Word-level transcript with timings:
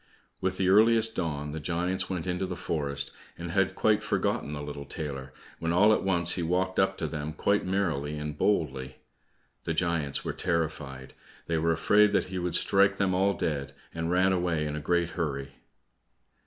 With 0.39 0.57
the 0.57 0.67
earliest 0.67 1.15
dawn 1.15 1.51
the 1.51 1.59
giants 1.59 2.09
went 2.09 2.25
into 2.25 2.47
the 2.47 2.55
forest, 2.55 3.11
and 3.37 3.51
had 3.51 3.75
quite 3.75 4.01
forgotten 4.01 4.51
the 4.53 4.63
little 4.63 4.83
tailor, 4.87 5.31
when 5.59 5.71
all 5.71 5.93
at 5.93 6.01
once 6.01 6.31
he 6.31 6.41
walked 6.41 6.79
up 6.79 6.97
to 6.97 7.07
them 7.07 7.33
quite 7.33 7.67
merrily 7.67 8.17
and 8.17 8.35
boldly. 8.35 8.95
The 9.63 9.75
giants 9.75 10.25
were 10.25 10.33
terrified, 10.33 11.13
they 11.45 11.59
were 11.59 11.71
afraid 11.71 12.13
that 12.13 12.29
he 12.29 12.39
would 12.39 12.55
strike 12.55 12.97
them 12.97 13.13
all 13.13 13.35
dead, 13.35 13.73
and 13.93 14.09
ran 14.09 14.33
away 14.33 14.65
in 14.65 14.75
a 14.75 14.79
great 14.79 15.11
hurry. 15.11 15.51